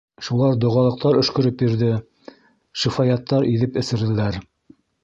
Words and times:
Шулар 0.27 0.55
доғалыҡтар 0.63 1.19
өшкөрөп 1.25 1.61
бирҙе, 1.61 1.91
шифаяттар 2.85 3.49
иҙеп 3.53 3.79
эсерҙеләр. 3.85 4.43